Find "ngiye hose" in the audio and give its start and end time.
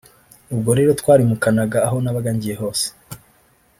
2.35-2.85